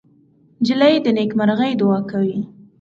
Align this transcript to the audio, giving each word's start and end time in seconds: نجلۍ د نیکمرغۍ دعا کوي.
نجلۍ 0.61 0.95
د 1.01 1.07
نیکمرغۍ 1.17 1.71
دعا 1.81 1.99
کوي. 2.11 2.39